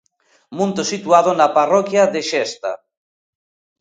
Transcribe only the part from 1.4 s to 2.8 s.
parroquia de Xesta.